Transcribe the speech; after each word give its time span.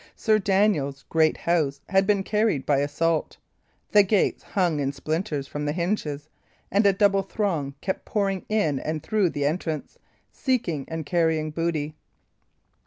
Sir 0.15 0.39
Daniel's 0.39 1.03
great 1.09 1.37
house 1.37 1.79
had 1.89 2.07
been 2.07 2.23
carried 2.23 2.65
by 2.65 2.79
assault. 2.79 3.37
The 3.91 4.01
gates 4.01 4.41
hung 4.41 4.79
in 4.79 4.91
splinters 4.93 5.45
from 5.45 5.65
the 5.65 5.73
hinges, 5.73 6.27
and 6.71 6.87
a 6.87 6.91
double 6.93 7.21
throng 7.21 7.75
kept 7.81 8.03
pouring 8.03 8.43
in 8.49 8.79
and 8.79 8.95
out 8.97 9.03
through 9.03 9.29
the 9.29 9.45
entrance, 9.45 9.99
seeking 10.31 10.85
and 10.87 11.05
carrying 11.05 11.51
booty. 11.51 11.93